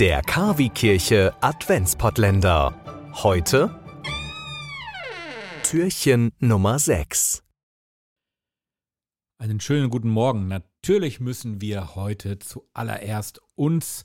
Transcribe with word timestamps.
Der 0.00 0.20
Kavi-Kirche 0.20 1.32
Adventspottländer. 1.40 2.74
Heute 3.14 3.80
Türchen 5.62 6.32
Nummer 6.38 6.78
6. 6.78 7.42
Einen 9.38 9.58
schönen 9.58 9.88
guten 9.88 10.10
Morgen. 10.10 10.48
Natürlich 10.48 11.18
müssen 11.20 11.62
wir 11.62 11.94
heute 11.94 12.38
zuallererst 12.38 13.40
uns 13.54 14.04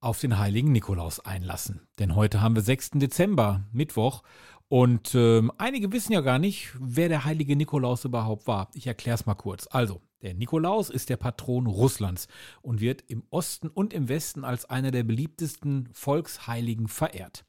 auf 0.00 0.18
den 0.18 0.40
heiligen 0.40 0.72
Nikolaus 0.72 1.20
einlassen. 1.20 1.86
Denn 2.00 2.16
heute 2.16 2.40
haben 2.40 2.56
wir 2.56 2.62
6. 2.62 2.92
Dezember, 2.94 3.62
Mittwoch. 3.70 4.24
Und 4.66 5.14
äh, 5.14 5.40
einige 5.56 5.92
wissen 5.92 6.14
ja 6.14 6.20
gar 6.20 6.40
nicht, 6.40 6.72
wer 6.80 7.08
der 7.08 7.24
heilige 7.24 7.54
Nikolaus 7.54 8.04
überhaupt 8.04 8.48
war. 8.48 8.70
Ich 8.74 8.88
erkläre 8.88 9.14
es 9.14 9.24
mal 9.24 9.34
kurz. 9.34 9.68
Also, 9.70 10.02
der 10.24 10.34
Nikolaus 10.34 10.88
ist 10.88 11.10
der 11.10 11.18
Patron 11.18 11.66
Russlands 11.66 12.28
und 12.62 12.80
wird 12.80 13.04
im 13.08 13.22
Osten 13.28 13.68
und 13.68 13.92
im 13.92 14.08
Westen 14.08 14.42
als 14.42 14.64
einer 14.64 14.90
der 14.90 15.04
beliebtesten 15.04 15.90
Volksheiligen 15.92 16.88
verehrt. 16.88 17.44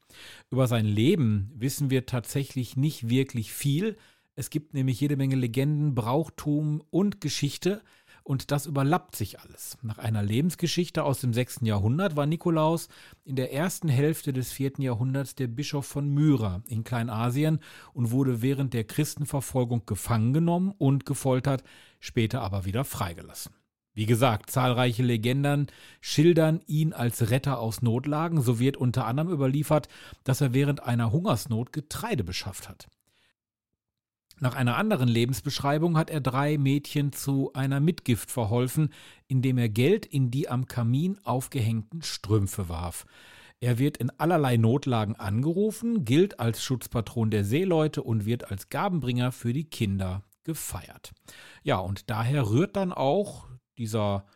Über 0.50 0.68
sein 0.68 0.84
Leben 0.84 1.50
wissen 1.54 1.88
wir 1.88 2.04
tatsächlich 2.04 2.76
nicht 2.76 3.08
wirklich 3.08 3.52
viel. 3.52 3.96
Es 4.34 4.50
gibt 4.50 4.74
nämlich 4.74 5.00
jede 5.00 5.16
Menge 5.16 5.36
Legenden, 5.36 5.94
Brauchtum 5.94 6.82
und 6.90 7.22
Geschichte, 7.22 7.80
und 8.26 8.50
das 8.50 8.66
überlappt 8.66 9.14
sich 9.14 9.38
alles. 9.38 9.78
Nach 9.82 9.98
einer 9.98 10.22
Lebensgeschichte 10.22 11.04
aus 11.04 11.20
dem 11.20 11.32
6. 11.32 11.60
Jahrhundert 11.62 12.16
war 12.16 12.26
Nikolaus 12.26 12.88
in 13.24 13.36
der 13.36 13.52
ersten 13.52 13.88
Hälfte 13.88 14.32
des 14.32 14.50
4. 14.50 14.72
Jahrhunderts 14.78 15.36
der 15.36 15.46
Bischof 15.46 15.86
von 15.86 16.08
Myra 16.08 16.60
in 16.66 16.82
Kleinasien 16.82 17.60
und 17.92 18.10
wurde 18.10 18.42
während 18.42 18.74
der 18.74 18.82
Christenverfolgung 18.82 19.86
gefangen 19.86 20.32
genommen 20.32 20.74
und 20.76 21.06
gefoltert, 21.06 21.62
später 22.00 22.42
aber 22.42 22.64
wieder 22.64 22.84
freigelassen. 22.84 23.52
Wie 23.94 24.06
gesagt, 24.06 24.50
zahlreiche 24.50 25.04
Legenden 25.04 25.68
schildern 26.00 26.60
ihn 26.66 26.92
als 26.92 27.30
Retter 27.30 27.60
aus 27.60 27.80
Notlagen, 27.80 28.42
so 28.42 28.58
wird 28.58 28.76
unter 28.76 29.06
anderem 29.06 29.30
überliefert, 29.30 29.86
dass 30.24 30.40
er 30.40 30.52
während 30.52 30.82
einer 30.82 31.12
Hungersnot 31.12 31.72
Getreide 31.72 32.24
beschafft 32.24 32.68
hat. 32.68 32.88
Nach 34.38 34.54
einer 34.54 34.76
anderen 34.76 35.08
Lebensbeschreibung 35.08 35.96
hat 35.96 36.10
er 36.10 36.20
drei 36.20 36.58
Mädchen 36.58 37.12
zu 37.12 37.52
einer 37.54 37.80
Mitgift 37.80 38.30
verholfen, 38.30 38.90
indem 39.28 39.56
er 39.56 39.70
Geld 39.70 40.04
in 40.04 40.30
die 40.30 40.48
am 40.48 40.66
Kamin 40.66 41.18
aufgehängten 41.24 42.02
Strümpfe 42.02 42.68
warf. 42.68 43.06
Er 43.60 43.78
wird 43.78 43.96
in 43.96 44.10
allerlei 44.10 44.58
Notlagen 44.58 45.16
angerufen, 45.16 46.04
gilt 46.04 46.38
als 46.38 46.62
Schutzpatron 46.62 47.30
der 47.30 47.44
Seeleute 47.44 48.02
und 48.02 48.26
wird 48.26 48.50
als 48.50 48.68
Gabenbringer 48.68 49.32
für 49.32 49.54
die 49.54 49.64
Kinder 49.64 50.22
gefeiert. 50.44 51.12
Ja, 51.62 51.78
und 51.78 52.10
daher 52.10 52.50
rührt 52.50 52.76
dann 52.76 52.92
auch 52.92 53.48
dieser 53.78 54.26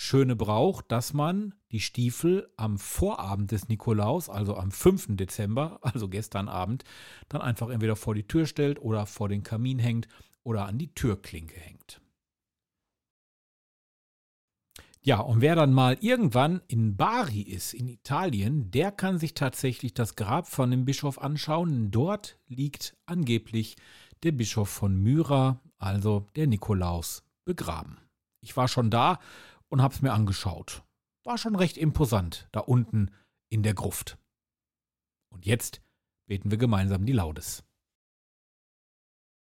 schöne 0.00 0.34
Brauch, 0.34 0.80
dass 0.80 1.12
man 1.12 1.52
die 1.72 1.80
Stiefel 1.80 2.50
am 2.56 2.78
Vorabend 2.78 3.50
des 3.50 3.68
Nikolaus, 3.68 4.30
also 4.30 4.56
am 4.56 4.70
5. 4.70 5.08
Dezember, 5.16 5.78
also 5.82 6.08
gestern 6.08 6.48
Abend, 6.48 6.84
dann 7.28 7.42
einfach 7.42 7.68
entweder 7.68 7.96
vor 7.96 8.14
die 8.14 8.26
Tür 8.26 8.46
stellt 8.46 8.80
oder 8.80 9.04
vor 9.04 9.28
den 9.28 9.42
Kamin 9.42 9.78
hängt 9.78 10.08
oder 10.42 10.64
an 10.64 10.78
die 10.78 10.94
Türklinke 10.94 11.60
hängt. 11.60 12.00
Ja, 15.02 15.20
und 15.20 15.42
wer 15.42 15.54
dann 15.54 15.74
mal 15.74 15.98
irgendwann 16.00 16.62
in 16.66 16.96
Bari 16.96 17.42
ist, 17.42 17.74
in 17.74 17.86
Italien, 17.86 18.70
der 18.70 18.92
kann 18.92 19.18
sich 19.18 19.34
tatsächlich 19.34 19.92
das 19.92 20.16
Grab 20.16 20.48
von 20.48 20.70
dem 20.70 20.86
Bischof 20.86 21.18
anschauen. 21.18 21.90
Dort 21.90 22.38
liegt 22.48 22.96
angeblich 23.04 23.76
der 24.22 24.32
Bischof 24.32 24.70
von 24.70 24.96
Myra, 24.96 25.60
also 25.76 26.26
der 26.36 26.46
Nikolaus, 26.46 27.22
begraben. 27.44 27.98
Ich 28.40 28.56
war 28.56 28.68
schon 28.68 28.90
da 28.90 29.18
und 29.70 29.80
hab's 29.80 30.02
mir 30.02 30.12
angeschaut. 30.12 30.84
War 31.24 31.38
schon 31.38 31.56
recht 31.56 31.78
imposant 31.78 32.48
da 32.52 32.60
unten 32.60 33.10
in 33.48 33.62
der 33.62 33.74
Gruft. 33.74 34.18
Und 35.30 35.46
jetzt 35.46 35.80
beten 36.26 36.50
wir 36.50 36.58
gemeinsam 36.58 37.06
die 37.06 37.12
Laudes. 37.12 37.64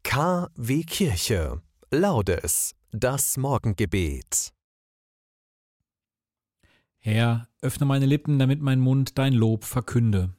KW 0.04 0.84
Kirche 0.84 1.60
Laudes, 1.90 2.74
das 2.92 3.36
Morgengebet. 3.36 4.52
Herr, 6.98 7.48
öffne 7.62 7.86
meine 7.86 8.06
Lippen, 8.06 8.38
damit 8.38 8.60
mein 8.60 8.80
Mund 8.80 9.18
dein 9.18 9.32
Lob 9.32 9.64
verkünde. 9.64 10.34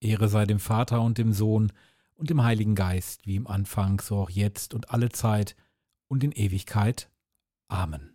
Ehre 0.00 0.28
sei 0.28 0.46
dem 0.46 0.60
Vater 0.60 1.00
und 1.00 1.18
dem 1.18 1.32
Sohn 1.32 1.72
und 2.14 2.30
dem 2.30 2.42
Heiligen 2.42 2.74
Geist, 2.74 3.26
wie 3.26 3.36
im 3.36 3.46
Anfang, 3.46 4.00
so 4.00 4.18
auch 4.18 4.30
jetzt 4.30 4.74
und 4.74 4.90
alle 4.90 5.08
Zeit 5.08 5.56
und 6.08 6.22
in 6.22 6.32
Ewigkeit. 6.32 7.10
Amen. 7.68 8.11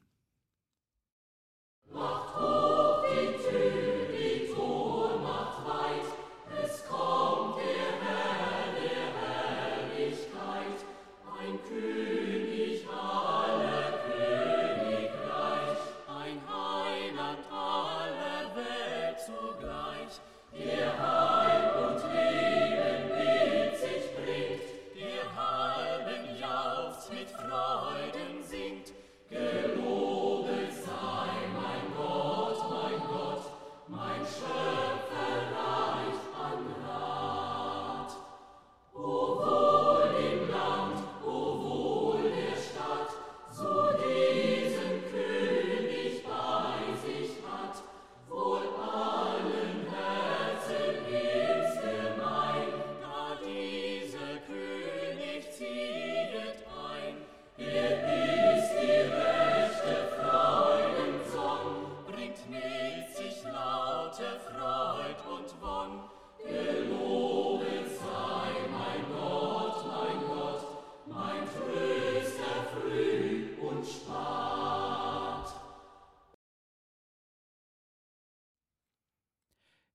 Oh. 2.00 2.27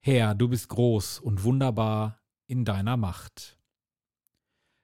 Herr, 0.04 0.34
du 0.34 0.48
bist 0.48 0.68
groß 0.68 1.20
und 1.20 1.44
wunderbar 1.44 2.20
in 2.48 2.64
deiner 2.64 2.96
Macht. 2.96 3.56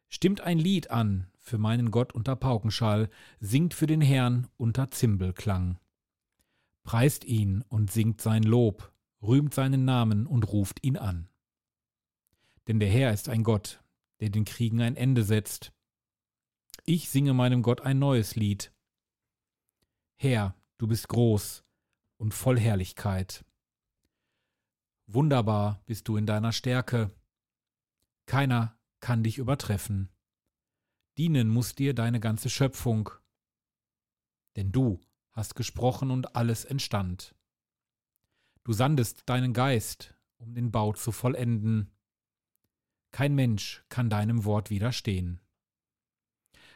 Stimmt 0.08 0.40
ein 0.42 0.60
Lied 0.60 0.92
an 0.92 1.26
für 1.34 1.58
meinen 1.58 1.90
Gott 1.90 2.12
unter 2.12 2.36
Paukenschall, 2.36 3.10
singt 3.40 3.74
für 3.74 3.88
den 3.88 4.00
Herrn 4.00 4.46
unter 4.56 4.92
Zimbelklang. 4.92 5.80
Preist 6.84 7.24
ihn 7.24 7.62
und 7.62 7.90
singt 7.90 8.20
sein 8.20 8.44
Lob, 8.44 8.92
rühmt 9.20 9.52
seinen 9.52 9.84
Namen 9.84 10.24
und 10.24 10.52
ruft 10.52 10.84
ihn 10.84 10.96
an. 10.96 11.28
Denn 12.68 12.78
der 12.78 12.88
Herr 12.88 13.12
ist 13.12 13.28
ein 13.28 13.42
Gott, 13.42 13.82
der 14.20 14.30
den 14.30 14.44
Kriegen 14.44 14.80
ein 14.80 14.94
Ende 14.94 15.24
setzt. 15.24 15.72
Ich 16.84 17.08
singe 17.08 17.34
meinem 17.34 17.62
Gott 17.62 17.80
ein 17.80 17.98
neues 17.98 18.36
Lied. 18.36 18.72
Herr, 20.14 20.54
du 20.78 20.86
bist 20.86 21.08
groß 21.08 21.64
und 22.18 22.34
voll 22.34 22.60
Herrlichkeit. 22.60 23.44
Wunderbar 25.10 25.82
bist 25.86 26.06
du 26.06 26.18
in 26.18 26.26
deiner 26.26 26.52
Stärke. 26.52 27.10
Keiner 28.26 28.78
kann 29.00 29.22
dich 29.22 29.38
übertreffen. 29.38 30.10
Dienen 31.16 31.48
muss 31.48 31.74
dir 31.74 31.94
deine 31.94 32.20
ganze 32.20 32.50
Schöpfung. 32.50 33.08
Denn 34.54 34.70
du 34.70 35.00
hast 35.32 35.54
gesprochen 35.54 36.10
und 36.10 36.36
alles 36.36 36.66
entstand. 36.66 37.34
Du 38.64 38.74
sandest 38.74 39.22
deinen 39.30 39.54
Geist, 39.54 40.14
um 40.36 40.54
den 40.54 40.70
Bau 40.70 40.92
zu 40.92 41.10
vollenden. 41.10 41.90
Kein 43.10 43.34
Mensch 43.34 43.86
kann 43.88 44.10
deinem 44.10 44.44
Wort 44.44 44.68
widerstehen. 44.68 45.40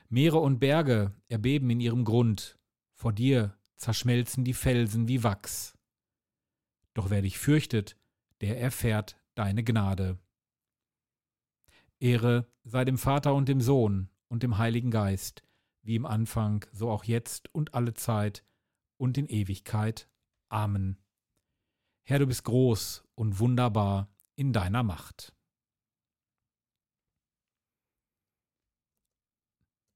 Meere 0.09 0.39
und 0.39 0.59
Berge 0.59 1.15
erbeben 1.29 1.69
in 1.69 1.81
ihrem 1.81 2.07
Grund, 2.07 2.59
vor 2.95 3.13
dir 3.13 3.59
zerschmelzen 3.77 4.43
die 4.43 4.55
Felsen 4.55 5.07
wie 5.07 5.23
Wachs. 5.23 5.77
Doch 6.95 7.11
wer 7.11 7.21
dich 7.21 7.39
fürchtet, 7.39 7.99
der 8.43 8.61
erfährt 8.61 9.17
deine 9.35 9.65
Gnade. 9.65 10.19
Ehre 12.01 12.51
sei 12.65 12.85
dem 12.85 12.99
Vater 12.99 13.35
und 13.35 13.49
dem 13.49 13.61
Sohn 13.61 14.11
und 14.29 14.43
dem 14.43 14.59
Heiligen 14.59 14.91
Geist, 14.91 15.45
wie 15.83 15.95
im 15.95 16.05
Anfang, 16.05 16.67
so 16.73 16.91
auch 16.91 17.05
jetzt 17.05 17.55
und 17.55 17.75
alle 17.75 17.95
Zeit 17.95 18.45
und 18.97 19.17
in 19.17 19.29
Ewigkeit. 19.29 20.09
Amen. 20.49 20.99
Herr, 22.03 22.19
du 22.19 22.27
bist 22.27 22.43
groß 22.43 23.05
und 23.15 23.39
wunderbar 23.39 24.09
in 24.35 24.53
deiner 24.53 24.83
Macht. 24.83 25.33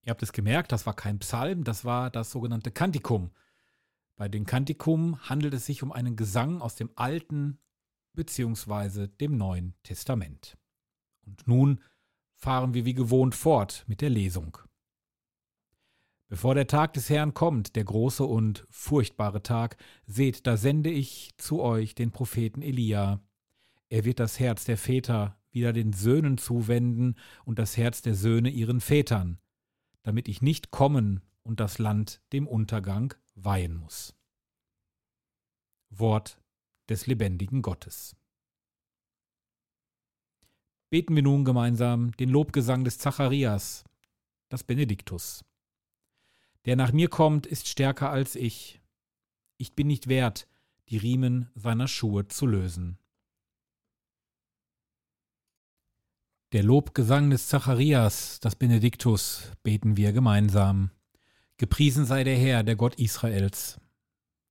Ihr 0.02 0.10
habt 0.10 0.22
es 0.22 0.32
gemerkt, 0.32 0.70
das 0.70 0.86
war 0.86 0.94
kein 0.94 1.18
Psalm, 1.18 1.64
das 1.64 1.84
war 1.84 2.10
das 2.10 2.30
sogenannte 2.30 2.70
Kantikum. 2.70 3.32
Bei 4.14 4.28
den 4.28 4.46
Kantikum 4.46 5.28
handelt 5.28 5.52
es 5.52 5.66
sich 5.66 5.82
um 5.82 5.90
einen 5.90 6.14
Gesang 6.14 6.62
aus 6.62 6.76
dem 6.76 6.92
Alten 6.94 7.58
bzw. 8.16 9.06
dem 9.06 9.36
Neuen 9.36 9.74
Testament. 9.84 10.58
Und 11.24 11.46
nun 11.46 11.80
fahren 12.34 12.74
wir 12.74 12.84
wie 12.84 12.94
gewohnt 12.94 13.34
fort 13.34 13.84
mit 13.86 14.00
der 14.00 14.10
Lesung. 14.10 14.58
Bevor 16.28 16.56
der 16.56 16.66
Tag 16.66 16.92
des 16.94 17.08
Herrn 17.08 17.34
kommt, 17.34 17.76
der 17.76 17.84
große 17.84 18.24
und 18.24 18.66
furchtbare 18.68 19.42
Tag, 19.42 19.76
seht, 20.06 20.46
da 20.46 20.56
sende 20.56 20.90
ich 20.90 21.34
zu 21.38 21.62
euch 21.62 21.94
den 21.94 22.10
Propheten 22.10 22.62
Elia. 22.62 23.20
Er 23.88 24.04
wird 24.04 24.18
das 24.18 24.40
Herz 24.40 24.64
der 24.64 24.76
Väter 24.76 25.38
wieder 25.52 25.72
den 25.72 25.92
Söhnen 25.92 26.36
zuwenden 26.36 27.14
und 27.44 27.60
das 27.60 27.76
Herz 27.76 28.02
der 28.02 28.14
Söhne 28.14 28.50
ihren 28.50 28.80
Vätern, 28.80 29.38
damit 30.02 30.28
ich 30.28 30.42
nicht 30.42 30.72
kommen 30.72 31.22
und 31.44 31.60
das 31.60 31.78
Land 31.78 32.20
dem 32.32 32.48
Untergang 32.48 33.14
weihen 33.36 33.76
muss. 33.76 34.16
Wort 35.90 36.40
des 36.88 37.06
lebendigen 37.06 37.62
Gottes. 37.62 38.16
Beten 40.90 41.16
wir 41.16 41.22
nun 41.22 41.44
gemeinsam 41.44 42.12
den 42.12 42.28
Lobgesang 42.28 42.84
des 42.84 42.98
Zacharias, 42.98 43.84
das 44.48 44.62
Benediktus. 44.62 45.44
Der 46.64 46.76
nach 46.76 46.92
mir 46.92 47.08
kommt, 47.08 47.46
ist 47.46 47.68
stärker 47.68 48.10
als 48.10 48.36
ich. 48.36 48.80
Ich 49.56 49.74
bin 49.74 49.86
nicht 49.86 50.08
wert, 50.08 50.46
die 50.88 50.98
Riemen 50.98 51.50
seiner 51.54 51.88
Schuhe 51.88 52.28
zu 52.28 52.46
lösen. 52.46 52.98
Der 56.52 56.62
Lobgesang 56.62 57.30
des 57.30 57.48
Zacharias, 57.48 58.38
das 58.40 58.54
Benediktus, 58.54 59.50
beten 59.62 59.96
wir 59.96 60.12
gemeinsam. 60.12 60.90
Gepriesen 61.56 62.04
sei 62.04 62.22
der 62.22 62.36
Herr, 62.36 62.62
der 62.62 62.76
Gott 62.76 62.94
Israels. 62.96 63.80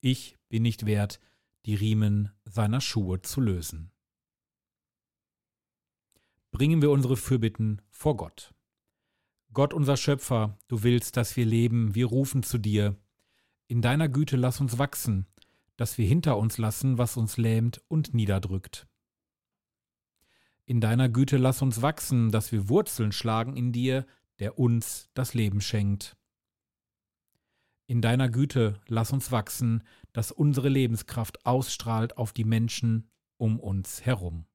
Ich 0.00 0.36
bin 0.48 0.62
nicht 0.62 0.86
wert, 0.86 1.20
die 1.66 1.74
Riemen 1.74 2.30
seiner 2.44 2.80
Schuhe 2.80 3.20
zu 3.22 3.40
lösen. 3.40 3.90
Bringen 6.50 6.80
wir 6.82 6.90
unsere 6.90 7.16
Fürbitten 7.16 7.82
vor 7.90 8.16
Gott. 8.16 8.54
Gott 9.52 9.74
unser 9.74 9.96
Schöpfer, 9.96 10.58
du 10.68 10.82
willst, 10.82 11.16
dass 11.16 11.36
wir 11.36 11.44
leben, 11.44 11.94
wir 11.94 12.06
rufen 12.06 12.42
zu 12.42 12.58
dir. 12.58 12.96
In 13.66 13.82
deiner 13.82 14.08
Güte 14.08 14.36
lass 14.36 14.60
uns 14.60 14.78
wachsen, 14.78 15.26
dass 15.76 15.98
wir 15.98 16.06
hinter 16.06 16.36
uns 16.36 16.58
lassen, 16.58 16.98
was 16.98 17.16
uns 17.16 17.36
lähmt 17.36 17.82
und 17.88 18.14
niederdrückt. 18.14 18.86
In 20.64 20.80
deiner 20.80 21.08
Güte 21.08 21.38
lass 21.38 21.62
uns 21.62 21.80
wachsen, 21.80 22.30
dass 22.30 22.52
wir 22.52 22.68
Wurzeln 22.68 23.10
schlagen 23.10 23.56
in 23.56 23.72
dir, 23.72 24.06
der 24.38 24.58
uns 24.58 25.08
das 25.14 25.34
Leben 25.34 25.60
schenkt. 25.60 26.17
In 27.88 28.02
deiner 28.02 28.28
Güte 28.28 28.78
lass 28.86 29.12
uns 29.14 29.32
wachsen, 29.32 29.82
dass 30.12 30.30
unsere 30.30 30.68
Lebenskraft 30.68 31.46
ausstrahlt 31.46 32.18
auf 32.18 32.34
die 32.34 32.44
Menschen 32.44 33.10
um 33.38 33.58
uns 33.58 34.04
herum. 34.04 34.46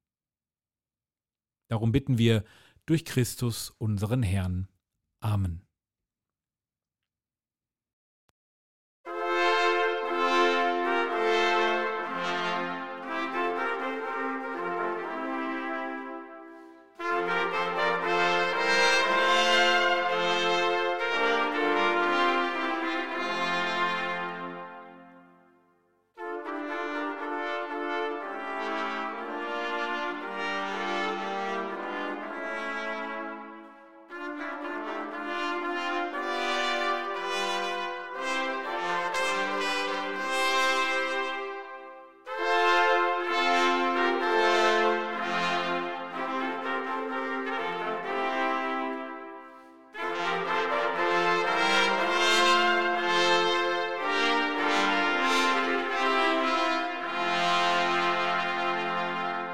Darum 1.67 1.91
bitten 1.91 2.19
wir 2.19 2.43
durch 2.85 3.05
Christus 3.05 3.71
unseren 3.71 4.21
Herrn. 4.21 4.67
Amen. 5.19 5.65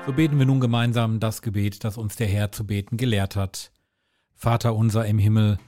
So 0.10 0.16
beten 0.16 0.40
wir 0.40 0.48
nun 0.48 0.60
gemeinsam 0.60 1.20
das 1.20 1.44
Gebet, 1.44 1.84
das 1.84 1.96
uns 1.96 2.16
der 2.16 2.26
Herr 2.26 2.52
zu 2.52 2.66
beten 2.66 2.98
gelehrt 2.98 3.36
hat. 3.36 3.72
Vater 4.34 4.74
unser 4.74 5.06
im 5.06 5.20
Himmel, 5.20 5.60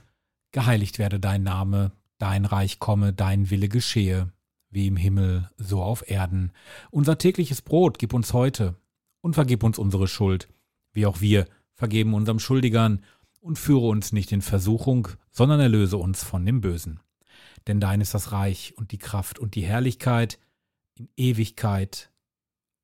geheiligt 0.51 0.97
werde 0.97 1.19
dein 1.19 1.43
Name, 1.43 1.91
dein 2.17 2.45
Reich 2.45 2.79
komme, 2.79 3.13
dein 3.13 3.51
Wille 3.51 3.69
geschehe, 3.69 4.31
wie 4.71 4.87
im 4.87 4.97
Himmel, 4.97 5.47
so 5.57 5.83
auf 5.83 6.09
Erden. 6.09 6.53
Unser 6.89 7.19
tägliches 7.19 7.61
Brot 7.61 7.99
gib 7.99 8.15
uns 8.15 8.33
heute 8.33 8.73
und 9.21 9.35
vergib 9.35 9.61
uns 9.61 9.77
unsere 9.77 10.07
Schuld, 10.07 10.47
wie 10.91 11.05
auch 11.05 11.21
wir 11.21 11.45
vergeben 11.75 12.15
unserem 12.15 12.39
Schuldigern, 12.39 13.03
und 13.41 13.59
führe 13.59 13.89
uns 13.89 14.11
nicht 14.11 14.31
in 14.31 14.41
Versuchung, 14.41 15.09
sondern 15.29 15.59
erlöse 15.59 15.97
uns 15.97 16.23
von 16.23 16.43
dem 16.43 16.61
Bösen. 16.61 16.99
Denn 17.67 17.79
dein 17.79 18.01
ist 18.01 18.15
das 18.15 18.31
Reich 18.31 18.73
und 18.75 18.91
die 18.91 18.97
Kraft 18.97 19.37
und 19.37 19.53
die 19.53 19.61
Herrlichkeit 19.61 20.39
in 20.95 21.09
Ewigkeit. 21.15 22.09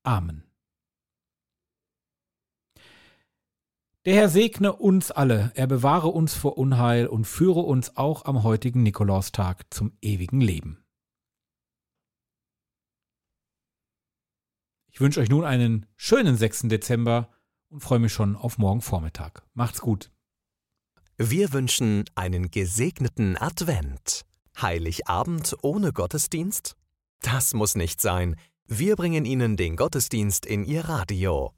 Amen. 0.04 0.47
Der 4.08 4.16
Herr 4.16 4.30
segne 4.30 4.72
uns 4.72 5.10
alle, 5.10 5.52
er 5.54 5.66
bewahre 5.66 6.08
uns 6.08 6.32
vor 6.32 6.56
Unheil 6.56 7.08
und 7.08 7.26
führe 7.26 7.60
uns 7.60 7.98
auch 7.98 8.24
am 8.24 8.42
heutigen 8.42 8.82
Nikolaustag 8.82 9.66
zum 9.68 9.92
ewigen 10.00 10.40
Leben. 10.40 10.82
Ich 14.90 15.02
wünsche 15.02 15.20
euch 15.20 15.28
nun 15.28 15.44
einen 15.44 15.84
schönen 15.94 16.38
6. 16.38 16.68
Dezember 16.68 17.28
und 17.68 17.80
freue 17.80 17.98
mich 17.98 18.14
schon 18.14 18.34
auf 18.34 18.56
morgen 18.56 18.80
Vormittag. 18.80 19.42
Macht's 19.52 19.82
gut. 19.82 20.10
Wir 21.18 21.52
wünschen 21.52 22.06
einen 22.14 22.50
gesegneten 22.50 23.36
Advent. 23.36 24.24
Heiligabend 24.58 25.54
ohne 25.60 25.92
Gottesdienst? 25.92 26.78
Das 27.20 27.52
muss 27.52 27.74
nicht 27.74 28.00
sein. 28.00 28.36
Wir 28.64 28.96
bringen 28.96 29.26
Ihnen 29.26 29.58
den 29.58 29.76
Gottesdienst 29.76 30.46
in 30.46 30.64
Ihr 30.64 30.86
Radio. 30.86 31.57